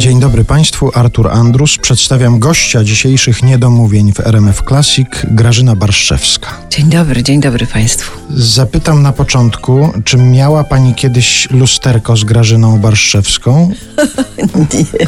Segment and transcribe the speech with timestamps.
[0.00, 1.78] Dzień dobry Państwu, Artur Andrus.
[1.78, 6.48] Przedstawiam gościa dzisiejszych niedomówień w RMF Classic, Grażyna Barszczewska.
[6.70, 8.20] Dzień dobry, dzień dobry Państwu.
[8.36, 13.70] Zapytam na początku, czy miała Pani kiedyś lusterko z Grażyną Barszczewską?
[14.74, 15.06] Nie,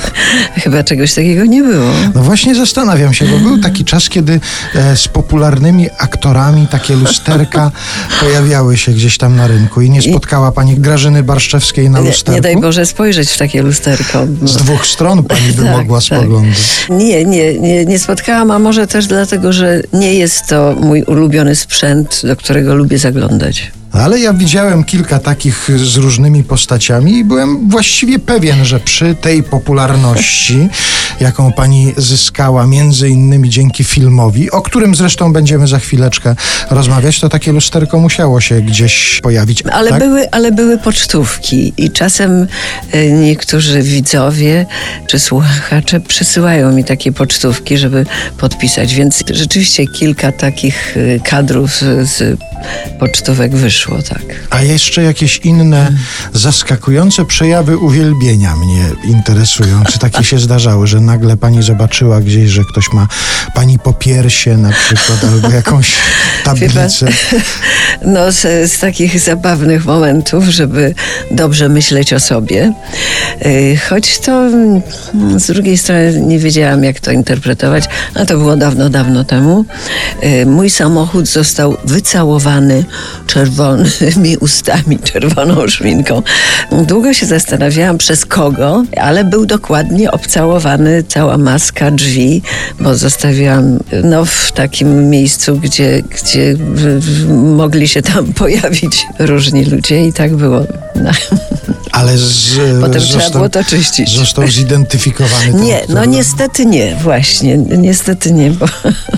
[0.63, 1.91] chyba czegoś takiego nie było.
[2.15, 4.41] No właśnie zastanawiam się, bo był taki czas, kiedy
[4.75, 7.71] e, z popularnymi aktorami takie lusterka
[8.21, 12.33] pojawiały się gdzieś tam na rynku i nie spotkała Pani Grażyny Barszczewskiej na Nie, lusterku?
[12.33, 14.27] nie daj Boże spojrzeć w takie lusterko.
[14.45, 16.05] Z dwóch stron Pani by Tak, mogła tak.
[16.05, 16.87] spoglądać.
[16.91, 21.57] Nie, nie, nie, nie spotkałam, a może też dlatego, że nie jest to mój ulubiony
[21.57, 23.73] sprzęt, do którego lubię zaglądać.
[23.93, 29.43] Ale ja widziałem kilka takich z różnymi postaciami i byłem właściwie pewien, że przy tej
[29.43, 30.69] popularności,
[31.21, 36.35] jaką pani zyskała między innymi dzięki filmowi, o którym zresztą będziemy za chwileczkę
[36.71, 39.63] rozmawiać, to takie lusterko musiało się gdzieś pojawić.
[39.73, 39.99] Ale, tak?
[39.99, 42.47] były, ale były pocztówki i czasem
[42.93, 44.67] e, niektórzy widzowie
[45.07, 48.07] czy słuchacze przysyłają mi takie pocztówki, żeby
[48.39, 52.41] podpisać, więc rzeczywiście kilka takich e, kadrów z, z
[52.99, 54.23] pocztówek wyszło, tak.
[54.51, 55.93] A jeszcze jakieś inne
[56.33, 59.85] zaskakujące przejawy uwielbienia mnie interesują.
[59.85, 63.09] Czy takie się zdarzały, że nagle pani zobaczyła gdzieś, że ktoś ma
[63.55, 65.93] pani popiersie na przykład, albo jakąś
[66.45, 67.07] tablicę?
[68.05, 70.95] No, z, z takich zabawnych momentów, żeby
[71.31, 72.73] dobrze myśleć o sobie.
[73.45, 74.83] Yy, Choć to mm,
[75.37, 79.65] z drugiej strony nie wiedziałam, jak to interpretować, a to było dawno, dawno temu.
[80.23, 82.85] Yy, Mój samochód został wycałowany
[83.77, 86.23] czerwonymi ustami, czerwoną szminką.
[86.73, 92.43] Długo się zastanawiałam, przez kogo, ale był dokładnie obcałowany cała maska drzwi,
[92.81, 96.57] bo zostawiłam no, w takim miejscu, gdzie, gdzie
[97.57, 100.61] mogli się tam pojawić różni ludzie i tak było.
[100.95, 101.11] No.
[101.93, 104.17] Ale z, Potem trzeba było to czyścić.
[104.17, 108.67] Został zidentyfikowany ten, Nie, no niestety nie, właśnie, niestety nie, bo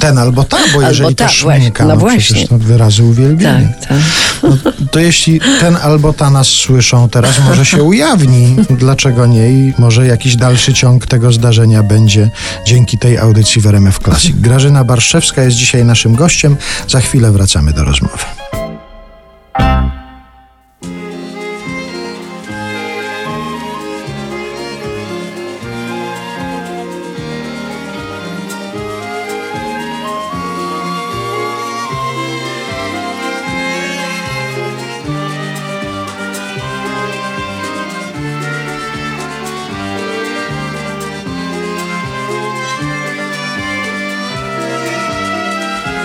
[0.01, 2.49] Ten albo ta, bo jeżeli ta, to szminka, właśnie, no no właśnie.
[2.49, 3.69] to wyrazy uwielbienia.
[3.81, 3.99] tak, tak.
[4.45, 8.57] No, to jeśli ten albo ta nas słyszą teraz, może się ujawni.
[8.71, 9.51] Dlaczego nie?
[9.51, 12.31] I może jakiś dalszy ciąg tego zdarzenia będzie
[12.67, 14.37] dzięki tej audycji w RMF Classic.
[14.37, 16.57] Grażyna Barszczewska jest dzisiaj naszym gościem.
[16.89, 18.44] Za chwilę wracamy do rozmowy.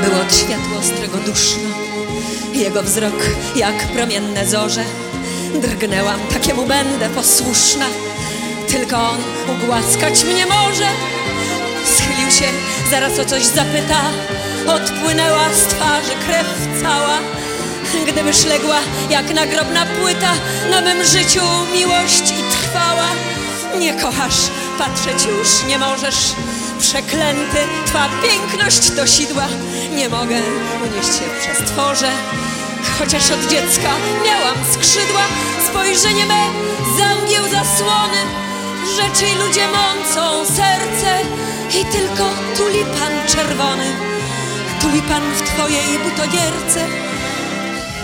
[0.09, 1.69] Było od światła ostrego duszno,
[2.53, 3.13] jego wzrok
[3.55, 4.83] jak promienne zorze.
[5.61, 7.85] Drgnęłam, takiemu będę posłuszna,
[8.67, 9.17] tylko on
[9.55, 10.87] ugłaskać mnie może.
[11.95, 12.45] Schylił się,
[12.91, 14.01] zaraz o coś zapyta,
[14.67, 16.47] odpłynęła z twarzy krew
[16.81, 17.17] cała.
[18.07, 20.33] Gdyby szległa jak nagrobna płyta,
[20.71, 21.41] na mym życiu
[21.73, 23.07] miłość i trwała.
[23.79, 24.39] Nie kochasz,
[24.77, 26.33] patrzeć już nie możesz.
[26.79, 29.47] Przeklęty, twa piękność do sidła.
[29.95, 30.35] Nie mogę
[30.83, 32.11] unieść się przez tworze.
[32.99, 33.89] Chociaż od dziecka
[34.25, 35.21] miałam skrzydła,
[35.69, 36.41] spojrzenie me
[36.97, 38.21] zamgieł zasłony.
[38.95, 41.19] Rzeczy i ludzie mącą serce
[41.81, 43.85] i tylko tulipan czerwony.
[44.81, 46.87] Tulipan w twojej butogierce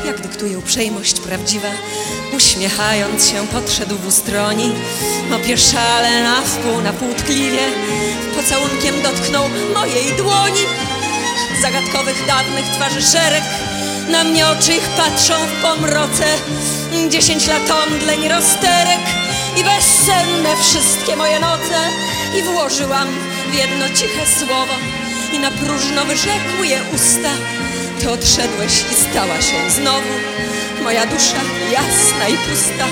[0.06, 1.68] jak dyktuje uprzejmość prawdziwa.
[2.36, 4.72] Uśmiechając się podszedł w ustroni,
[5.36, 7.66] opieszale na wpół, na pół tkliwie.
[8.36, 10.62] Pocałunkiem dotknął mojej dłoni.
[11.62, 13.44] Zagadkowych, dawnych twarzy szereg,
[14.10, 16.26] na mnie oczy ich patrzą w pomroce.
[17.10, 19.06] Dziesięć lat omdleń, rozterek
[19.58, 21.80] i bezsenne wszystkie moje noce.
[22.40, 23.08] I włożyłam
[23.52, 24.74] w jedno ciche słowo
[25.34, 27.30] i na próżno wyrzekły je usta.
[28.00, 30.14] Ty odszedłeś i stała się znowu
[30.84, 31.42] moja dusza
[31.72, 32.86] jasna i pusta.